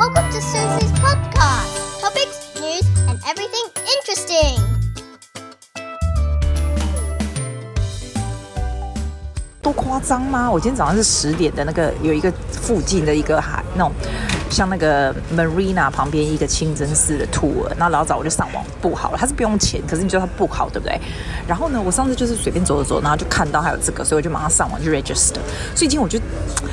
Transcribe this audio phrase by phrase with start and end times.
[0.00, 2.00] Welcome to Susie's podcast.
[2.00, 4.58] Topics, news, and everything interesting.
[9.60, 10.50] 多夸张吗？
[10.50, 13.92] 我今天早上是十点的那个，有一个附近的一个海那种。
[14.50, 21.00] 像那个 Marina 旁边一个清真寺的 tour，那老早我就上网 book 好了，它是不用钱，可是你知道它不好对不对？
[21.46, 25.38] 然后呢，我上次就是随便走走走，然后就看到还有这个，所以我就马上上网去 register。
[25.72, 26.18] 所以今天我就，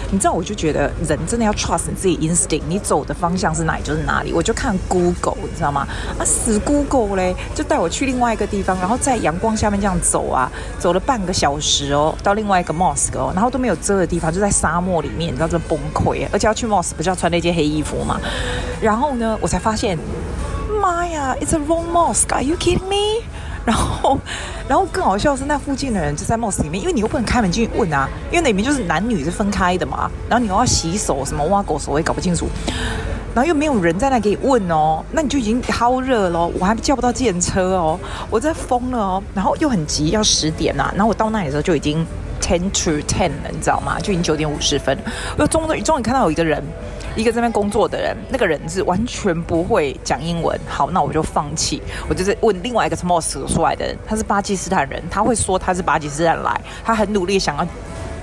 [0.10, 4.32] 你知道，我就觉得人真的要 trust 你自己 instinct，你走的方向是哪里就是哪里。
[4.32, 5.86] 我就看 Google，你知道吗？
[6.18, 18.20] 啊，死 Google 嘞，就带我去另外一个地方，然后在阳光下面这样走啊，走了半个小时哦，到另外一个 mosque 哦，然后都没有遮的地方，就在沙漠里面，你知道这崩溃，而且要去 mosque 不是要穿那件黑衣服嘛，
[18.82, 19.98] 然后呢，我才发现，
[20.82, 23.24] 妈呀，It's a wrong mosque，Are you kidding me？
[23.68, 24.18] 然后，
[24.66, 32.48] 然后更好笑是，那附近的人就在 Moss 里面，因为你又不能开门进去问啊，因为那里面就是男女是分开的嘛，然后你又要洗手，什么挖狗手我也搞不清楚，
[33.36, 42.08] 然后又没有人在那给你问哦，那你就已经好热了，我还叫不到计程车哦，我在疯了哦，然后又很急，要十点呐、啊，然后我到那里的时候就已经
[42.42, 44.00] ten to ten 了，你知道吗？
[44.00, 44.98] 就已经九点五十分，
[45.38, 46.64] 我终于终于看到有一个人。
[47.16, 50.60] 一个这边工作的人，那个人是完全不会讲英文。
[50.68, 51.82] 好，那我就放弃。
[52.10, 57.68] 我就是问另外一个从莫斯科出来的人，他是巴基斯坦人，他会说他是巴基斯坦来，他很努力想要。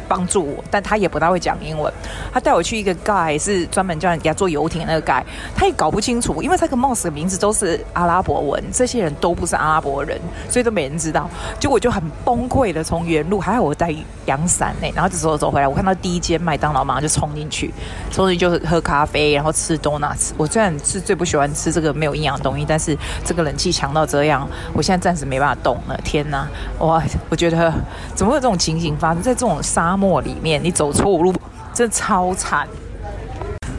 [0.08, 1.92] 帮助我，但他也不大会讲英文。
[2.32, 5.22] 他带我去一个 guy，是专门叫人给他坐游艇的那个 guy，
[5.54, 11.28] 他也搞不清楚，因为这个 mosque 的名字都是阿拉伯文，这些人都不是阿拉伯人，所以都没人知道。
[11.58, 13.94] 结果我就很崩溃的从原路，还好我带
[14.26, 15.66] 阳伞呢，然后就走走回来。
[15.66, 17.72] 我看到第一间麦当劳，马上就冲进去，
[18.10, 20.32] 冲进去就喝咖啡，然后吃 donuts。
[20.36, 25.96] 我虽然是最不喜欢吃这个没有营养的东西，但是这个冷气强到这样，我现在暂时没办法动了。
[26.04, 26.46] 天哪，
[26.80, 27.02] 哇！
[27.30, 27.72] 我觉得
[28.14, 29.93] 怎么会有这种情形发生在这种沙？
[29.94, 31.32] 沙漠里面，你走错路，
[31.72, 32.66] 真的超惨。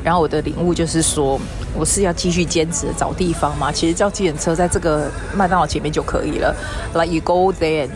[0.01, 1.37] 然后我的领悟就是说，
[1.77, 3.69] 我是要继续坚持找地方吗。
[3.69, 6.55] 其实叫计程车在这个麦当劳前面就可以了。
[6.93, 7.89] Like you go there.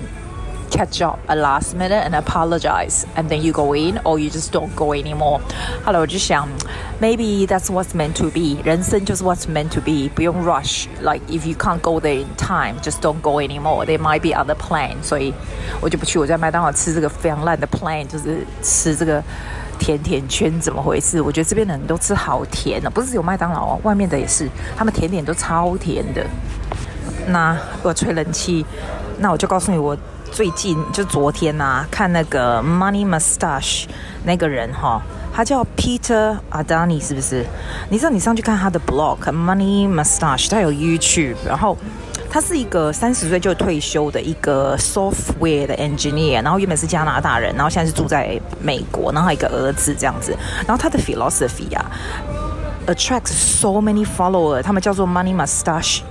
[0.78, 4.50] catch up at last minute and apologize, and then you go in, or you just
[4.50, 5.40] don't go anymore。
[5.84, 6.48] 后来我就想，
[7.00, 8.62] maybe that's what's meant to be。
[8.64, 13.40] 人生就是 what's meant to be，不用 rush。Like if you can't go there in time, just don't go
[13.40, 14.96] anymore。There might be other plan。
[15.02, 15.32] 所以
[15.80, 16.18] 我就不去。
[16.18, 19.22] 我在麦当劳吃这个非常烂的 plan，就是吃这个。
[19.76, 21.20] 甜甜圈怎么回事？
[21.20, 26.24] 我觉得这边的人都吃好甜哦，不是只有麦当劳哦，外面的也是，他们甜点都超甜的。
[27.26, 28.64] 那我吹冷气，
[29.18, 29.94] 那我就告诉你，我
[30.31, 33.85] 最近就昨天呐、啊，看那个 Money Mustache
[34.23, 35.01] 那个人哈、
[35.33, 37.45] 他叫 Peter Adani 是不是？
[37.89, 41.77] 你知道你上去看他的 blog Money Mustache，他有 YouTube，然后。
[42.31, 50.37] 他是一个三十岁就退休的一个 software 的 engineer，然后原本是加拿大人，然后现在是住在美国，然后还有一个儿子这样子。
[50.59, 51.89] 然后他的 philosophy 啊
[52.85, 56.01] ，attracts so many followers，他们叫做 Money Mustache。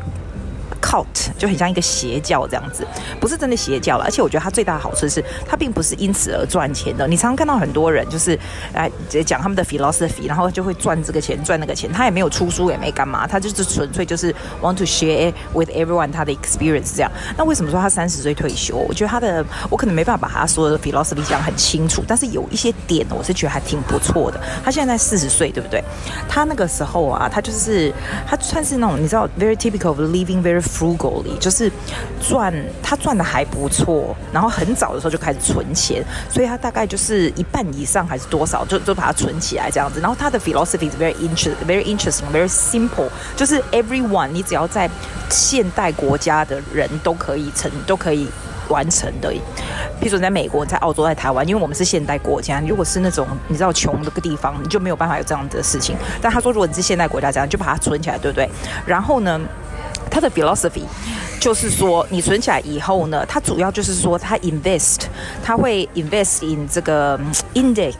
[0.88, 2.86] Cult 就很像一个邪教这样子，
[3.20, 4.04] 不是真的邪教了。
[4.04, 7.06] 而且我觉得它最大的好处是，它并不是因此而赚钱的。
[7.06, 8.38] 你常常看到很多人就是
[8.72, 8.90] 来
[9.26, 11.92] 讲他们的 philosophy，然后就会赚这个钱赚那个钱。
[11.92, 17.12] 他也没有出书，也没干嘛，他就是纯粹就是 want to share with everyone 他的 experience 这样。
[17.36, 18.76] 那为什么说他三十岁退休？
[18.76, 24.40] 我觉得他的我可能没办法把他所有的 philosophy 讲很清楚，但是有一些点我是觉得还挺不错的。
[24.64, 25.82] 他现在在四十岁，对不对？
[26.28, 27.92] 他那个时候啊，他就是
[28.26, 31.70] 他算是那种你知道 very typical of living very frugally 就是
[32.20, 40.00] 赚，他赚的还不错，然后很早的时候就开始存钱，所以他大概就是一半以上还是多少，就就把它存起来这样子。
[40.00, 44.88] 然后他的 philosophy is very interest, very interesting, very simple，就是 everyone，你只要在
[45.28, 48.28] 现代国家的人都可以成，都可以
[48.68, 49.32] 完成的。
[50.00, 55.96] 譬如说在美国、在澳洲、在台湾，因为我们是现代国家，如果是那种你知道穷的个地方，你就没有办法有这样的事情。
[56.22, 58.48] 但他说，如果你是现代国家这样，就把它存起来，对不对？
[58.86, 59.40] 然后呢？
[60.20, 60.82] 他的 philosophy
[61.40, 65.02] 就是说，你存起来以后呢，它主要就是说，它 invest，
[65.42, 67.18] 它会 invest in 这个
[67.54, 67.94] index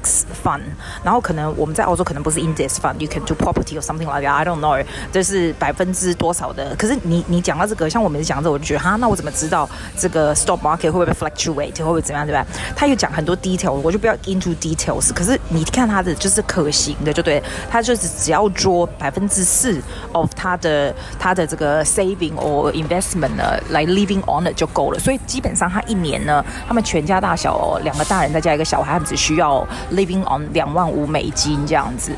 [0.44, 0.60] fund，
[1.04, 6.74] 然后可能我们在澳洲可能不是 index fund，you can do property or something like that，I don't know，这是百分之多少的。
[6.76, 12.44] 可是你你讲到这个，像我们讲这，我就觉得哈，那我怎么知道这个 stock market 会不会 fluctuate，会不会怎么样，对吧？
[12.74, 15.12] 他又讲很多 detail，我就不要 into details。
[15.14, 19.80] 可是你看他的就是可行的，就对，他就是只要做百分之四
[20.12, 23.27] of 他的他的这个 saving or investment。
[23.36, 32.12] 呃来 living on it 就够了，所以基本上他一年呢，他们全家大小，两个大人再加一个小孩，只需要 living on 两万五美金这样子，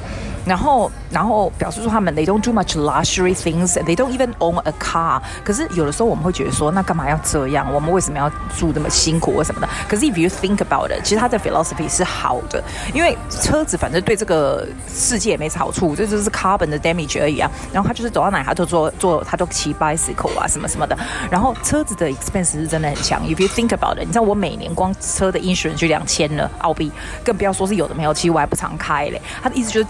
[0.44, 5.20] 然后然后表示说他们 they don't do much luxury things，they don't even own a car。
[5.44, 7.72] 可是有的时候我们会觉得说，那干嘛要这样？
[7.72, 9.69] 我们为什么要住那么辛苦或什么的？
[9.88, 12.62] 可是 if you think about it，其实他的 philosophy 是好的，
[12.94, 17.50] 因为车子反正对这个世界也没好处，这就是 carbon 的 damage 而已啊。
[17.72, 20.96] 然后他就是走到哪他都坐坐，他都骑 bicycle 啊什么什么的。
[21.31, 23.22] 然后车子的 expense 是真的很强。
[23.25, 26.90] If you think about it，你知道我每年光车的 insurance 就两千了澳币，
[27.25, 29.20] 更不要说是有的没有，其实我还不常开嘞。
[29.43, 29.86] 他的意思就是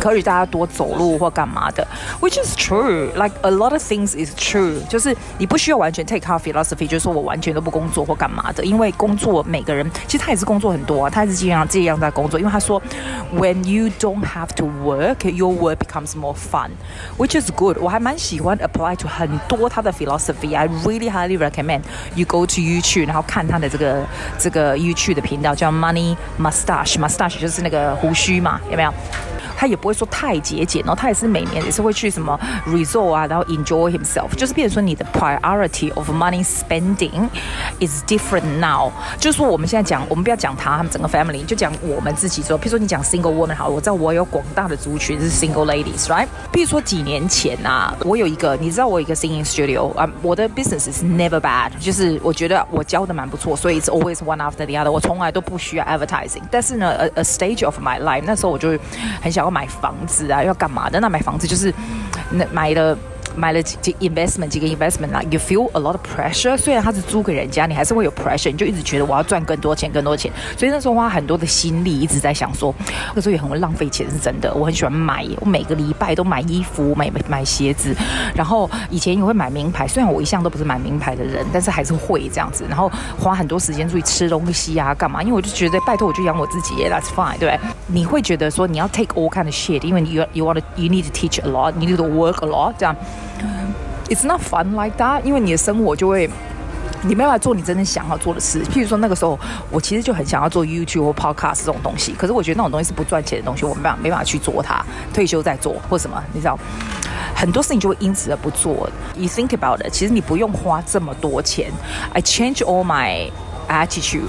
[0.00, 1.86] 鼓励大家多走路或干嘛的
[2.20, 12.80] ，which is true，like a lot of things is true，就是你不需要完全 take our philosophy，就是说我完全都不工作或干嘛的，因为工作每个人其实他也是工作很多啊，他也是经常这样在工作，因为他说
[13.34, 17.78] when you don't have to work，your work becomes more fun，which is good。
[17.78, 21.82] 我还蛮喜欢 apply to 很多他的 philosophy，I really highly recommend
[22.14, 24.04] you go to YouTube，然后看他的这个
[24.38, 28.92] 这个 YouTube 的频道叫 Money Mustache，Mustache 就是那个胡须嘛，有没有？
[29.62, 32.36] 他也不会说太节俭，然后他也是每年也是会去什么
[32.66, 37.28] resort 啊，然后 enjoy himself，就是变成说你的 priority of money spending
[37.78, 38.90] is different now。
[39.20, 46.26] 就是说我们现在讲，我们不要讲他，他们整个 family，就讲我们自己说，譬如说你讲 single woman 好，我知道我有广大的族群是 single ladies，right？
[46.52, 56.42] 譬如说几年前啊，我有一个，你知道我有一个 singing studio 啊，我的 business is never bad，就是我觉得我教的蛮不错，所以 it's always one after the other，我从来都不需要 advertising。
[56.50, 58.76] 但是呢，a a stage of my life，那时候我就
[59.20, 59.51] 很想要。
[59.52, 60.98] 买房子啊，要干嘛的？
[60.98, 61.72] 那买房子就是
[62.30, 62.96] 那买了。
[63.36, 66.56] 买了几几 investment 几个 investment 啊，you feel a lot of pressure。
[66.56, 70.30] 虽然他是租给人家，你还是会有 pressure，你就一直觉得我要赚更多钱，更多钱。
[70.56, 72.74] 所以那时候花很多的心力，一直在想说，
[73.14, 74.52] 那时候也很会浪费钱，是真的。
[74.54, 77.94] 我很喜欢买，我每个礼拜都买衣服，买买鞋子。
[78.34, 82.64] 然后以前也会买名牌，虽然我一向都不是买名牌的人，但是还是会这样子。
[82.68, 85.22] 然后花很多时间出去吃东西啊，干嘛？
[85.22, 87.60] 因为我就觉得，拜托，我就养我自己，that's fine，对不对？
[87.86, 91.88] 你会觉得说你要 take all kind of shit，因为 you you want to you need to teach a lot，you
[91.88, 92.94] need to work a lot，这样。
[94.12, 96.28] It's not fun like that，因为你的生活就会，
[97.00, 98.62] 你没办法做你真正想要做的事。
[98.64, 104.84] 譬如说那个时候，我其实就很想要做 YouTube 或 Podcast 这种东西，可是我觉得那种东西是不赚钱的东西，我没办法没办法去做它。
[105.14, 106.58] 退休再做或什么，你知道，
[107.34, 108.86] 很多事情就会因此而不做。
[109.16, 111.72] You think about it，其实你不用花这么多钱。
[112.12, 113.30] I change all my
[113.68, 114.28] attitude，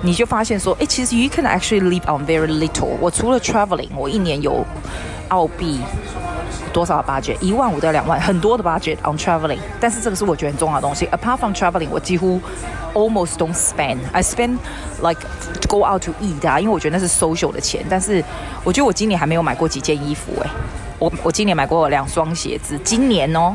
[0.00, 2.96] 你就发现说，哎，其实 you can actually live on very little。
[3.00, 4.64] 我除了 traveling，我一年有
[5.30, 5.80] 澳币。
[6.74, 7.36] 多少的 budget？
[7.40, 9.60] 一万五到两万，很多的 budget on traveling。
[9.80, 11.06] 但是这个是我觉得很重要的东西。
[11.06, 12.40] Apart from traveling，我几乎
[12.92, 13.98] almost don't spend。
[14.12, 14.58] I spend
[15.00, 15.20] like
[15.68, 17.86] go out to eat 啊，因为我觉得那是 social 的钱。
[17.88, 18.22] 但是
[18.64, 20.50] 我觉得我今年还没有买过几件衣服诶、欸。
[20.98, 23.54] 我我今年买过两双鞋子，今年哦。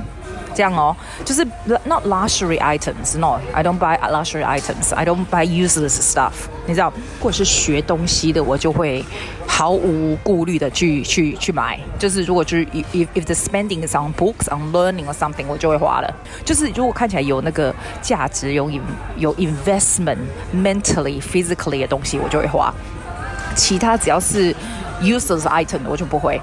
[0.55, 0.95] 这样哦，
[1.25, 1.45] 就是
[1.85, 6.33] not luxury items，no，I don't buy luxury items，I don't buy useless stuff。
[6.67, 9.05] 你知道，如果是学东西的，我就会
[9.47, 11.79] 毫无顾虑的去去去买。
[11.99, 16.15] 就是如果就是 if if the spending is on books on learning or something，我就会花了。
[16.45, 18.71] 就是如果看起来有那个价值，有
[19.17, 20.19] 有 investment
[20.55, 22.73] mentally physically 的东西，我就会花。
[23.56, 24.56] 其他只要是
[25.02, 26.40] useless item，我就不会。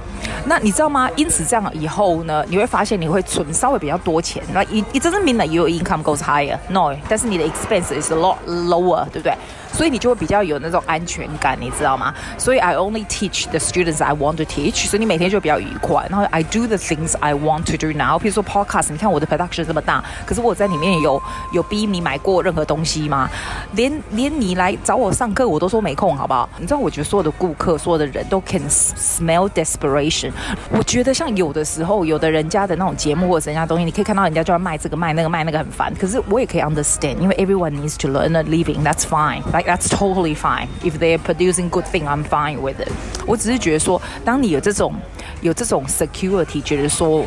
[0.46, 1.10] 那你知道吗？
[1.16, 4.42] 因此这样以后呢，你会发现你会存稍微比较多钱。
[4.52, 9.34] 那 it it doesn't mean that your income goes higher，no，但是你的 expense is a lot lower，对不对？
[9.76, 12.14] 所以你就会比较有那种安全感，你知道吗？
[12.38, 16.06] 所以 I only teach the students I want to teach，所以你每天就比较愉快。
[16.08, 18.18] 然后 I do the things I want to do now。
[18.18, 23.28] 比如说 podcast，你看我的 production 这么大，可是我在里面有有逼你买过任何东西吗？
[23.72, 26.48] 连连你来找我上课，我都说没空，好不好？
[26.56, 30.32] 你知道，我觉得所有的顾客，所有的人都 can smell desperation。
[30.70, 35.92] 我觉得像有的时候，有的人家的那种节目或者人家东西，你可以看到人家就要卖这个卖那个卖那个很烦。
[36.00, 39.42] 可是我也可以 understand，因为 everyone needs to learn a living，that's fine。
[39.52, 40.67] Like That's totally fine.
[40.83, 42.91] If they are producing good thing, I'm fine with it.
[43.25, 44.93] 我只是觉得说，当你有这种
[45.41, 47.25] 有这种 security，觉得说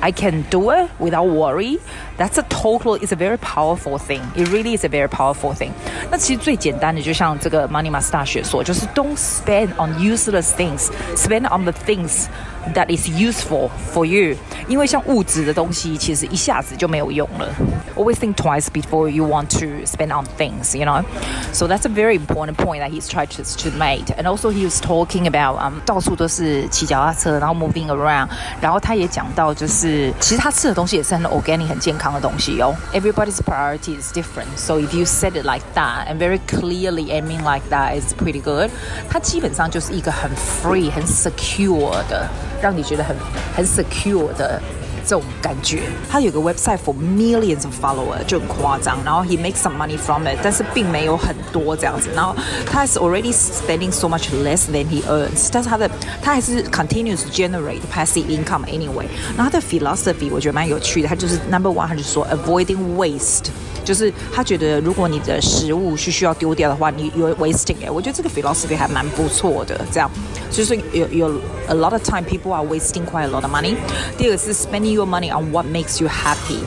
[0.00, 1.78] I can do it without worry.
[2.16, 2.96] That's a total.
[2.98, 4.22] It's a very powerful thing.
[4.34, 5.70] It really is a very powerful thing.
[6.10, 10.88] 那其实最简单的，就像这个 Money Mustache 说，就是 Don't spend on useless things.
[11.14, 12.26] Spend on the things
[12.74, 14.36] that is useful for you.
[14.66, 17.48] 因为像物质的东西，其实一下子就没有用了。
[17.96, 21.04] Always think twice before you want to spend on things, you know.
[21.52, 24.06] So that's a very important point that he's tried to to make.
[24.16, 28.28] And also he was talking about um 到处都是骑脚踏车，然后 moving around。
[28.60, 32.74] 然后他也讲到，就是其实他吃的东西也是很 organic、很健康 的东西哦。
[32.92, 34.56] Everybody's priority is different.
[34.56, 38.42] So if you said it like that and very clearly aiming like that, is pretty
[38.42, 38.70] good.
[39.08, 42.28] 他基本上就是一个很 free、很 secure 的，
[42.60, 43.16] 让你觉得很
[43.56, 44.60] 很 secure 的。
[45.04, 45.82] 这种感觉。
[46.08, 52.08] 他有个 website for millions of followers 就很夸张，然后 he makes some money from it，但是并没有很多这样子。
[52.14, 52.34] 然后
[52.66, 55.90] 他是 already spending so much less than he earns，但是他的
[56.22, 59.06] 他还是 continues to generate passive income anyway。
[59.36, 63.46] 然后他的 philosophy 我觉得蛮有趣的，他就是 number one，他就说 avoiding waste。
[63.84, 69.80] 就是他觉得，如果你的食物是需要丢掉的话，你有 wasting 哎，我觉得这个 philosophy 还蛮不错的。
[69.90, 70.10] 这样
[70.50, 73.76] 就是有有 a lot of time people are wasting quite a lot of money。
[74.18, 76.58] 第二个是 spending your money on what makes you happy，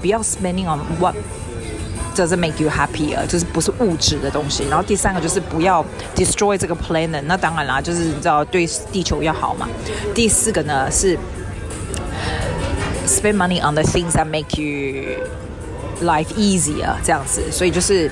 [0.00, 1.14] 不要 spending on what
[2.16, 4.64] doesn't make you happy 啊，就是不是物质的东西。
[4.68, 5.84] 然后第三个就是不要
[6.16, 9.68] destroy 这个 planet，那当然啦，就是你知道对地球要好嘛。
[10.12, 11.16] 第四个呢是
[13.06, 15.20] spend money on the things that make you
[16.02, 18.10] Life easier 这样子，所以就是。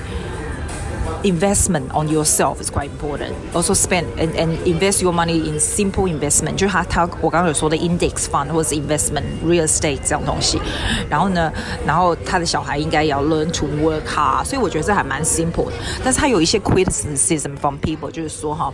[1.23, 3.33] Investment on yourself is quite important.
[3.51, 9.65] Also spend and and invest your money in simple investment，就是他他我刚刚有说的 index fund 或者是 investment real
[9.65, 10.61] estate 这种东西。
[11.09, 11.51] 然后呢，
[11.85, 15.71] 然后他的小孩应该要 learn to work hard，所以我觉得这还蛮 simple 的。
[16.03, 18.71] 但是他有一些 criticism from people，就是说哈，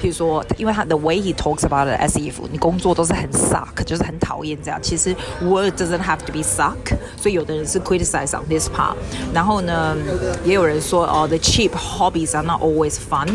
[0.00, 4.78] 譬如说，因为他 the way he talks about it as if 你工作都是很 suck，就是很讨厌这样。
[4.82, 8.94] 其实 work doesn't have to be suck，所以有的人是 criticize on this part。
[9.32, 9.96] 然后呢，
[10.44, 13.28] 也有人说哦，the cheap Hobbies are not always fun，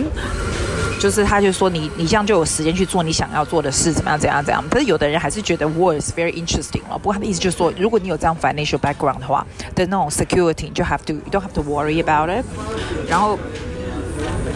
[0.99, 4.63] 就是他就说你你这样就有时间去做你想要做的事，怎么样怎样怎样。
[4.69, 6.97] 但是有的人还是觉得 work is very interesting 了。
[6.97, 12.45] 不过他的意思就是说，如果你有这样 financial background 的话的那种 security，就 have to you don't have to worry about it。
[13.09, 13.39] 然后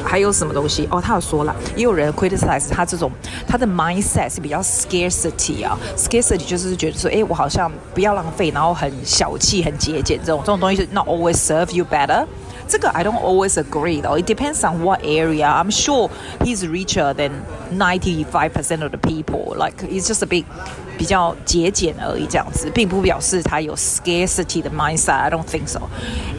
[0.04, 0.88] 还有什么东西？
[0.92, 3.10] 哦，他有说了，也有人 criticize 他这种
[3.48, 12.26] 他的 mindset 是比较 scarcity 啊，scarcity 就是觉得说，哎，我好像不要浪费，然后很小气、很节俭这种这种东西是 not always serve you better。
[12.70, 14.18] 这个 I don't always agree though.
[14.18, 15.48] It depends on what area.
[15.48, 16.10] I'm sure
[16.42, 17.32] he's richer than
[17.72, 19.56] ninety five percent of the people.
[19.56, 20.46] Like it's just a bit
[20.98, 25.12] 比较节俭而已，这样子，并不表示他有 scarcity 的 mindset.
[25.12, 25.82] I don't think so.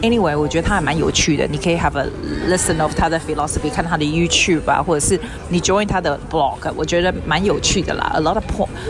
[0.01, 1.47] Anyway，我觉得他还蛮有趣的。
[1.47, 2.07] 你可以 have a
[2.49, 8.11] listen of 他的 philosophy，看他的 YouTube 啊，或者是你 join 他的 blog，我觉得蛮有趣的啦。
[8.15, 8.43] A lot of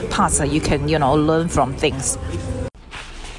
[0.09, 2.15] parts you can you know learn from things.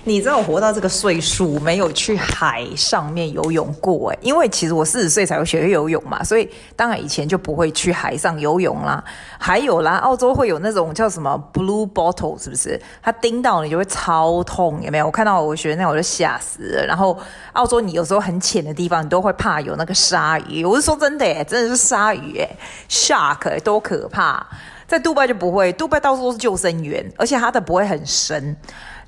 [0.05, 9.01] 你知道我活到这个岁数没有去海上面游泳过诶，因为其实我四十岁才会学会游泳嘛，所以当然以前就不会去海上游泳啦。
[9.37, 12.77] 还有啦，澳洲会有那种叫什么 blue bottle，是不是？
[13.01, 15.05] 它叮到你就会超痛，有没有？
[15.05, 16.85] 我看到我学那我就吓死了。
[16.85, 17.17] 然后
[17.53, 20.65] 澳洲你有时候很浅的地方，你都会怕有那个鲨鱼。
[20.65, 22.49] 我是说真的诶，真的是鲨鱼诶
[22.89, 24.45] ，shark 多可怕！
[24.85, 28.55] 在杜拜就不会，杜拜到处都是救生员，而且它的不会很深。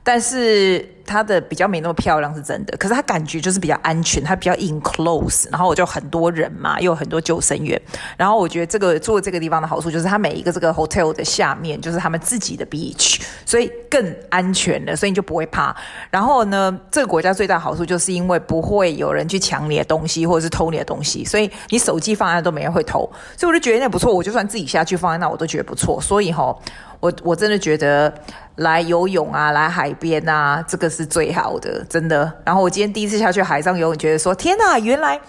[0.06, 7.80] 但是它的比较没那么漂亮是真的，可是它感觉就是比较安全，它比较 enclose，然后我就很多人嘛，又有很多救生员，
[8.16, 15.76] 然后我觉得这个住这个地方的好处就是它每一个这个 hotel 的下面就是他们自己的 beach，所以更安全了，所以你就不会怕。
[16.12, 23.02] 然后呢，这个国家最大好处就是因为不会有人去抢你的东西或者是偷你的东西，所以你手机放在那都没人会偷，
[23.36, 24.14] 所以我就觉得那不错。
[24.14, 26.00] 我就算自己下去放在那，我都觉得不错。
[26.00, 26.56] 所以齁，
[27.00, 28.14] 我我真的觉得。
[28.60, 32.32] 来游泳啊，来海边啊，这个是最好的，真的。
[32.46, 35.20] 然后我今天第一次下去海上游泳，觉得说天哪，原来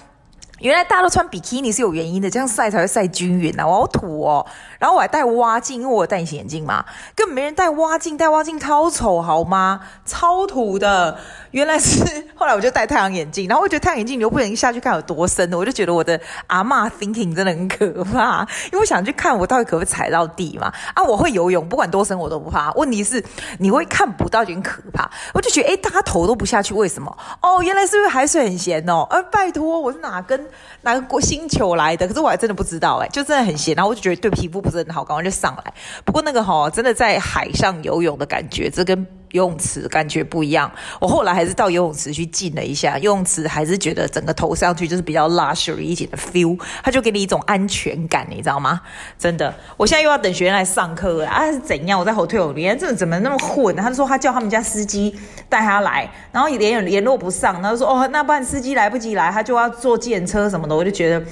[0.60, 3.66] 原来大家都穿比基尼是有原因的，这样晒才会晒均匀啊！
[3.66, 4.44] 我好土哦。
[4.78, 6.84] 然后我还戴蛙镜，因为我戴隐形眼镜嘛，
[7.14, 9.80] 根本没人戴蛙镜，戴蛙镜超丑好吗？
[10.04, 11.18] 超土的。
[11.50, 20.72] 原来是后来我就戴太阳眼镜，然后我觉得太阳眼镜你又不能下去看有多深的，我就觉得我的阿嬷 thinking 真的很可怕，因为我想去看我到底可不可以踩到地嘛。
[20.94, 22.70] 啊，我会游泳，不管多深我都不怕。
[22.72, 23.22] 问题是
[23.58, 25.10] 你会看不到，就很可怕。
[25.32, 27.16] 我就觉得，哎，大家头都不下去，为什么？
[27.40, 29.06] 哦，原来是因为海水很咸哦。
[29.08, 30.45] 呃，拜托，我是哪根
[30.82, 32.06] 哪个国星球来的？
[32.08, 33.74] 可是我还真的不知道，哎，就真的很咸。
[33.74, 35.72] 然后我就觉得对皮肤不是很好，赶快就上来。
[36.04, 39.06] 不过那个哈，真的在海上游泳的感觉，这跟。
[39.37, 48.81] 游泳池感觉不一样，我后来还是到游泳池去浸了一下，游泳池还是觉得整个头上去就是比较 luxury 一点的 feel，它就给你一种安全感，你知道吗？
[49.19, 52.00] 真的，我现在又要等学员来上课了啊，是怎样？
[52.00, 53.76] 我在后退，我连，这怎么那么混？
[53.76, 55.14] 他就说他叫他们家司机
[55.49, 61.23] 带他来，然后联联络不上，他就说哦，那不然司机来不及来，他就要坐计程车什么的，我就觉得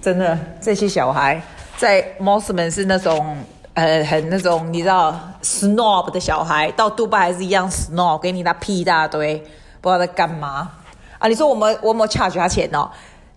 [0.00, 1.40] 真的这些小孩
[1.76, 3.36] 在 Mosman 是那种。
[3.74, 9.36] 呃，很那种你知道 snob 的小孩，到杜拜还是一样 snob，给你那屁一大堆，
[9.80, 10.70] 不知道在干嘛
[11.18, 11.26] 啊？
[11.26, 12.88] 你说我们我们 charge 他钱哦？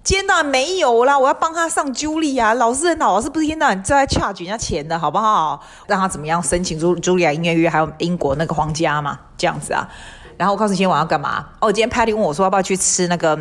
[0.04, 1.18] 天哪，没有啦！
[1.18, 5.60] 我要帮他上 Julia，老师很好，老师不是天哪，你在 charge 人家钱的好不好？
[5.88, 9.90] 让他怎么样申请茱茱莉亚音乐院，还有英国那个皇家嘛，这样子啊？
[10.38, 11.48] 然后我告诉你今天晚上要干嘛？
[11.60, 13.36] 哦，今天 Patty 问我说要不要去吃那个。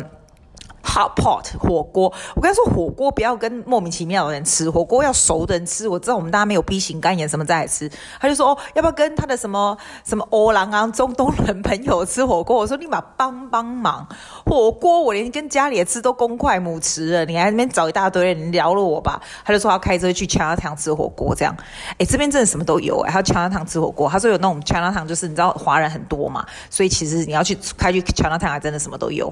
[0.97, 2.11] Hot pot 火锅。
[2.35, 5.87] 我跟他说，火锅不要跟莫名其妙的人吃，火锅要熟的人吃。
[5.87, 7.89] 我知道我们大家没有 B 型肝炎什么再来吃。
[8.19, 12.57] 他就说哦，要不要跟他的什么什么欧郎啊、中东人朋友吃火锅？
[12.57, 14.07] 我说立马帮帮忙，
[14.45, 19.21] 火锅我连跟家里的吃都公筷母匙了，你还那边找一大堆人聊了我吧？
[19.45, 21.55] 他就说要开车去 Chinatown 吃火锅，这样。
[21.99, 24.09] 哎，这边真的什么都有哎，还有 Chinatown 吃火锅。
[24.09, 29.31] 他说有那种 Chinatown，就是你知道华人很多嘛，所以其实你要去开去 Chinatown 还真的什么都有。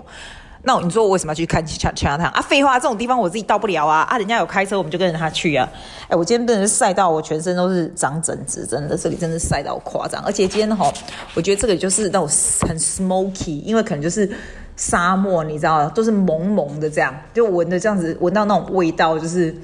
[0.68, 2.42] 那你说我为什么要去看强强哥他啊？
[2.42, 4.02] 废话，这种地方我自己到不了啊！
[4.10, 5.70] 啊，人家有开车，我们就跟着他去啊！
[6.08, 10.22] 哎，我今天真的是晒到我全身都是长疹子，真的，这里真的晒到夸张。
[10.24, 10.92] 而且今天哈，
[11.36, 12.28] 我觉得这个就是那种
[12.68, 14.28] 很 smoky，因为可能就是
[14.76, 19.56] 沙漠，你知道，都是蒙蒙的这样，就闻的这样子，闻到那种味道就是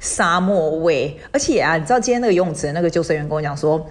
[0.00, 1.16] 沙漠味。
[1.30, 3.86] 而且啊，你知道今天那个游泳池那个救生员跟我讲说。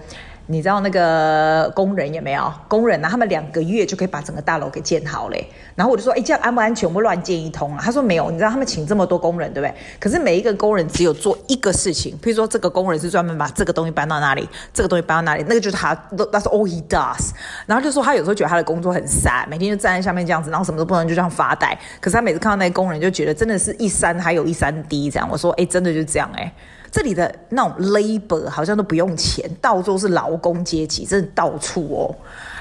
[0.50, 2.50] 你知道那个工人有没有？
[2.68, 3.10] 工人呢、啊？
[3.10, 5.46] 他们两个月就可以把整个大楼给建好嘞。
[5.74, 6.88] 然后我就说，哎，这样安不安全？
[6.88, 7.80] 我们乱建一通啊？
[7.84, 8.30] 他说没有。
[8.30, 9.74] 你知道他们请这么多工人，对不对？
[10.00, 12.18] 可是每一个工人只有做一个事情。
[12.22, 17.32] 譬如说，这个工人是专门把这个东西搬到哪里，这个东西搬到哪里，那个就是他，That's all he does。
[17.66, 21.78] 然后就说他有时候觉得他的工作很晒每天就站在下面这样子，然后什么都不能，就这样发呆。
[22.00, 25.28] 可是他每次看到那个工人，就觉得真的是一山还有一山低这样。
[25.30, 26.50] 我说，哎，真的就这样哎。
[26.90, 32.14] 这里的那种 labor 好像都不用钱，到处是劳工阶级，真的到处哦。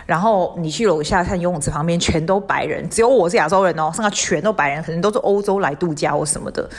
[0.05, 6.69] 然后你去楼下看游泳池旁边，全都白人，只有我是亚洲人哦，剩下全都白人，可能都是欧洲来度假或什么的。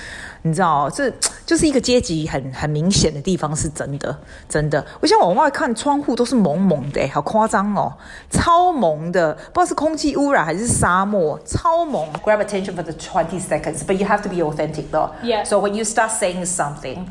[0.41, 1.13] 你知道，这
[1.45, 4.17] 就是一个阶级很很明显的地方，是真的，
[4.49, 4.83] 真的。
[5.01, 7.93] 我现在往外看，窗户都是蒙蒙的，好夸张哦，
[8.31, 12.11] 超蒙的，不知道是空气污染还是沙漠，超蒙。
[12.25, 15.11] Grab attention for the twenty seconds, but you have to be authentic though.
[15.23, 15.45] Yeah.
[15.45, 17.05] So when you start saying something.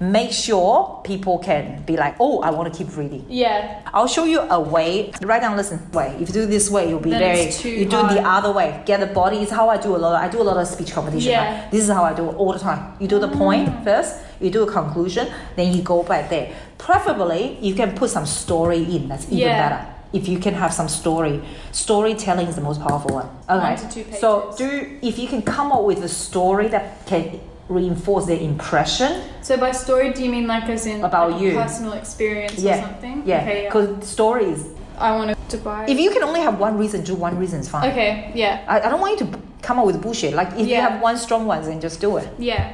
[0.00, 3.26] Make sure people can be like, oh, I want to keep reading.
[3.28, 3.82] Yeah.
[3.92, 5.12] I'll show you a way.
[5.22, 5.90] Write down, listen.
[5.90, 6.16] Way.
[6.20, 7.40] If you do this way, you'll be then very.
[7.40, 8.16] It's too you do hard.
[8.16, 8.80] the other way.
[8.86, 9.38] Get the body.
[9.38, 10.14] It's how I do a lot.
[10.14, 11.32] Of, I do a lot of speech competition.
[11.32, 11.62] Yeah.
[11.62, 11.70] Right?
[11.72, 12.94] This is how I do it all the time.
[13.00, 13.84] You do the point Mm.
[13.84, 14.14] first.
[14.40, 15.26] You do a conclusion.
[15.56, 16.52] Then you go back there.
[16.78, 19.08] Preferably, you can put some story in.
[19.08, 19.68] That's even Yeah.
[19.68, 19.86] better.
[20.12, 23.28] If you can have some story, storytelling is the most powerful one.
[23.50, 23.74] Okay.
[23.74, 28.39] One So do if you can come up with a story that can reinforce their
[28.39, 31.53] impression So by story, do you mean like as in About like a you.
[31.55, 33.23] personal experience or yeah something?
[33.25, 33.63] yeah Okay.
[33.63, 33.69] Yeah.
[33.69, 34.65] because stories
[34.99, 35.85] I want to buy.
[35.87, 38.31] if you can only have one reason do one reason is fine Okay.
[38.35, 38.59] Yeah.
[38.67, 40.89] I, I don't want you to come up with bullshit like if you Yeah.
[40.89, 42.73] have one strong one then just do it Yeah.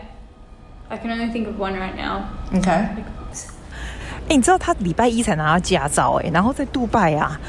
[0.90, 2.26] I can only think of one right now.
[2.52, 2.88] okay
[4.28, 7.40] 哎，你知道他礼拜一才拿到驾照哎，然后在杜拜啊，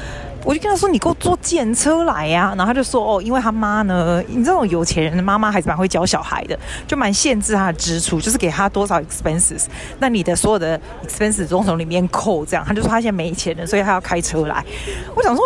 [0.46, 6.56] 我就跟他说你给我坐电车来呀、然后他就说哦，因为他妈呢，你知道有钱人的妈妈还是蛮会教小孩的，
[6.86, 9.64] 就蛮限制他的支出，就是给他多少 expenses，
[9.98, 14.64] 那你的所有的 expenses 都从里面扣，这样，他就说他现在没钱了，所以他要开车来。
[15.16, 15.44] 我想说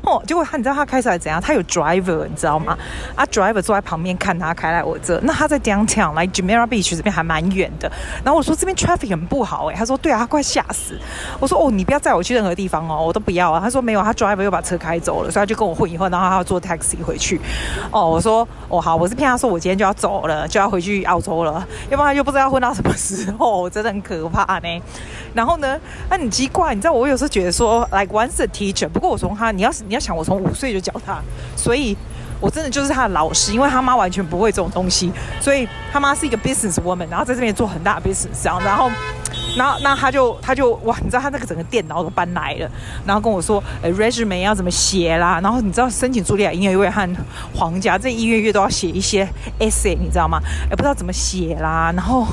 [0.00, 1.38] 哦，结果他你知道他开车来怎样？
[1.38, 2.74] 他有 driver 你知道吗？
[3.14, 7.92] 啊，driver 坐在旁边看他开来我这，那他在 downtown 来 Jumeirah Beach 这边还蛮远的，
[8.24, 10.98] 然后我说这边 traffic 很不好哎，他说对啊，他快吓死。
[11.38, 13.60] 我说哦，你不要载我去任何地方哦，我都不要啊。
[13.60, 17.40] 他说没有，他 driver 又把车开走了，所以他就跟我混一混，然后他要坐 taxi 回去。
[17.90, 24.82] 哦，我说哦好，我是骗他说我今天就要走了，就要回去澳洲了，要不然就不知道混到什么时候，真的很可怕呢。
[25.34, 25.78] 然后呢，
[26.10, 31.18] 那很奇怪，你知道我有时候觉得说，like once a teacher，不过我从他，你要是你要想我从五岁就教他，
[31.56, 31.96] 所以。
[32.40, 38.88] 我真的就是他的老师，因为他妈完全不会这种东西，所以他妈是一个 business woman，然后在这边做很大的 business，然后，
[39.58, 42.70] 然后那他就他就哇，你知道他那个整个电脑都搬来了，
[43.04, 47.16] 然后跟我说，呃，resume 要怎么写啦，然后你知道申请茱莉亚音乐会和
[47.54, 50.40] 皇家这音乐月都要写一些 essay，你知道吗？
[50.70, 52.26] 也不知道怎么写啦，然后。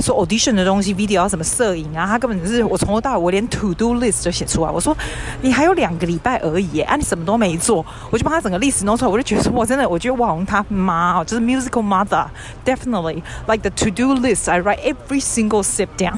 [0.00, 2.06] 说 audition 的东西，video 要怎么摄影啊？
[2.06, 4.70] 他根本就是我从头到尾，我连 to do list 都写出来。
[4.70, 4.96] 我说
[5.42, 9.10] 你还有两个礼拜而已，啊，你什么都没做，我就把他整个 list 弄出来。
[9.10, 16.16] 我就觉得，我真的，我觉得网红他妈哦，就是 musical mother，definitely like the to do list I write every single step down。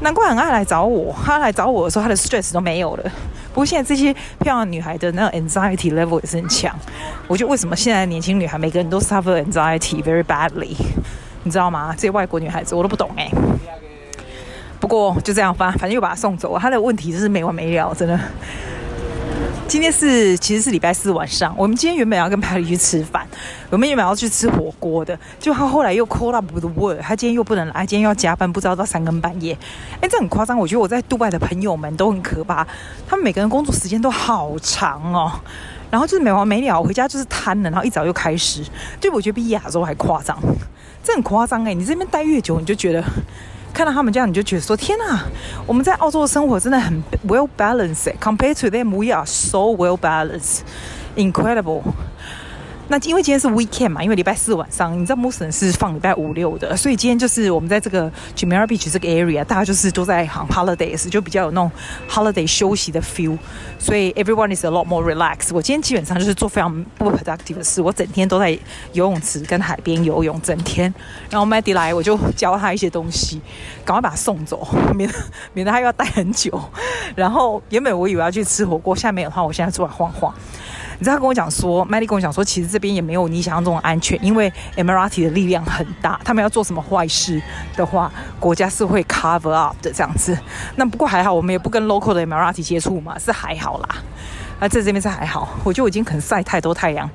[0.00, 3.04] 难怪很爱来找我，他来找我的时候，他的 stress 都没有了。
[3.52, 6.72] 不过现在这些漂亮女孩的那个 anxiety level 也是很强。
[7.26, 10.76] 我觉得为什么现在年轻女孩每个人都 suffer anxiety very badly？
[11.44, 11.94] 你知道吗？
[11.96, 13.30] 这些外国女孩子我都不懂哎。
[14.80, 16.60] 不过就这样吧，反正又把她送走了。
[16.60, 18.18] 她的问题就是没完没了，真的。
[19.66, 23.26] 今天是其实是礼拜四晚上，我们今天原本要跟 Patty 去吃饭，
[23.68, 29.54] 我们原本要去吃火锅的，就他后来又 call up with work，他今天又不能来，今天要加班，不知道到三更半夜。
[30.00, 30.58] 哎，这很夸张。
[30.58, 32.66] 我觉得我在杜拜的朋友们都很可怕，
[33.06, 35.32] 他们每个人工作时间都好长哦。
[35.90, 38.64] 然后就是没完没了，回家就是瘫了，然后一早又开始，
[38.98, 40.38] 就我觉得比亚洲还夸张。
[41.02, 41.72] 这很夸张哎！
[41.72, 43.02] 你这边待越久，你就觉得
[43.72, 45.24] 看到他们这样，你就觉得说：天哪，
[45.66, 48.12] 我们在澳洲的生活真的很 well balanced。
[48.20, 50.60] Compared to them, we are so well balanced,
[51.16, 51.82] incredible。
[52.90, 61.70] 那因为今天是 weekend 嘛，因为礼拜四晚上，你知道穆斯林是放礼拜五六的，所以今天就是我们在这个 JUMERA BEACH 这个 area，大家就是都在行 holidays，就比较有那种
[62.08, 63.36] holiday 休息的 feel，
[63.78, 65.50] 所以 everyone is a lot more relaxed。
[65.52, 68.50] 我今天基本上就是做非常不 productive 的事，我整天都在
[68.94, 70.92] 游泳池跟海边游泳，整天。
[71.28, 73.42] 然后 Maddie 来，我就教他一些东西，
[73.84, 75.14] 赶快把他送走，免得
[75.52, 76.58] 免得他又要待很久。
[77.14, 80.34] 然后原本我以为要去吃火锅，下面的话，我现在出来晃晃。
[81.00, 87.40] 你知道他跟我讲说，Maddie 跟我讲说，其实这边也没有你想象中的安全，因为 Emirati 的力量很大，他们要做什么坏事
[87.76, 90.36] 的话，国家是会 cover up 的这样子。
[90.74, 93.88] 那不过还好，我们也不跟 local 的 Emirati 接触嘛，是还好啦。
[94.58, 97.08] 啊，在这边是还好，我就已经可能晒太多太阳。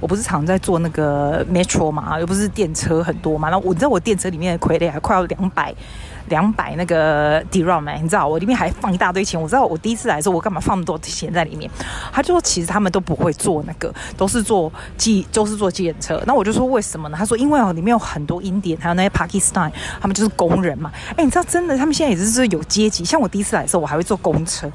[0.00, 5.74] 我不是常在坐那个 metro 嘛，又不是电车很多嘛，然后我在我电车里面的傀儡还快要两百。
[6.28, 9.40] 两百那个 dirham 你知道我里面还放一大堆钱。
[9.40, 11.70] 我知道我第一次来的时候，我干嘛放那么多钱在里面？
[12.12, 16.22] 他就说其实他们都不会坐那个，都是坐计都是坐计程车。
[16.26, 17.16] 那我就说为什么呢？
[17.18, 20.90] 他说因为哦里面有很多印第安，还有那些 Pakistan，他们就是工人嘛。
[21.16, 23.04] 哎，你知道真的，他们现在也是是有阶级。
[23.04, 24.70] 像我第一次来的时候，我还会坐公车。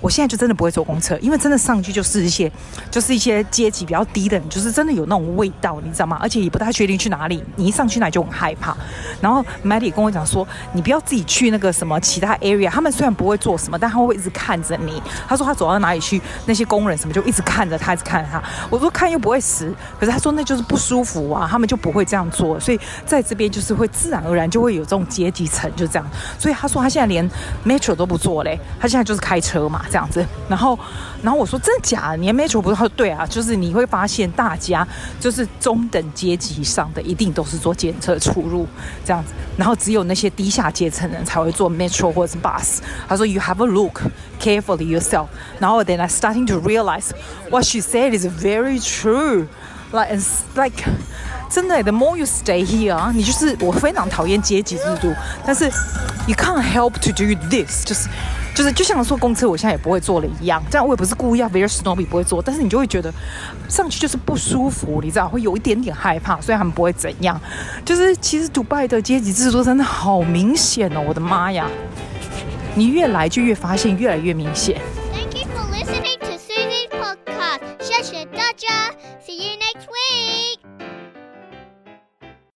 [0.00, 2.50] 我现在就真的不会坐公车，因为真的上去就是一些
[2.90, 6.18] 就是一些阶级比较低的人，就是真的有那种味道，你知道吗？
[6.20, 8.76] 而且也不太确定去哪里，你一上去那就很害怕。
[9.20, 15.02] 然后 Maddie 跟我讲说，你不要自己去那个什么其他 area，他们虽然不会做什么，但他会一直看着你。
[15.26, 18.42] 他说他走到哪里去，那些工人什么就一直看着他，一直看着他。
[18.70, 22.58] 我说看又不会死，可是他说那就是不舒服啊，他们就不会这样做。
[22.60, 26.06] 所以在这边就是会自然而然就会有这种阶级层，就这样。
[26.38, 27.28] 所以他说他现在连
[27.66, 29.84] metro 都不坐嘞，他现在就是开车嘛。
[29.88, 30.78] 这样子，然后，
[31.22, 32.16] 然后我说真的假的？
[32.16, 32.88] 你 metro 不是？
[32.90, 34.86] 对啊，就是你会发现大家
[35.18, 38.66] 就是中等阶级以上的一定都是坐检测出入
[39.04, 42.78] 这样子，然后只有那些低下阶层人才会坐 metro 或者是 bus。
[43.08, 44.02] 他说 You have a look
[44.40, 45.26] carefully yourself。
[45.58, 47.10] 然后 then I starting to realize
[47.50, 49.46] what she said is very true。
[49.90, 50.22] Like and
[50.54, 50.84] like
[51.50, 55.14] 真的，the more you stay here，你就是我非常讨厌阶级制度，
[55.46, 55.64] 但是
[56.26, 58.08] you can't help to do this，就是。
[58.58, 60.60] 就是就像说公车，我现在也不会坐了一样。
[60.68, 63.08] 这样我也不是故意要 very snobby 不会坐，但是你就会觉得
[63.68, 66.40] 上去就是不舒服，你知道会有一点点害怕。
[66.40, 67.40] 所以他们不会怎样。
[67.84, 71.68] 就是其实迪拜的阶级制度真的好明显哦，我的妈呀！
[72.74, 74.80] 你越来就越发现越来越明显。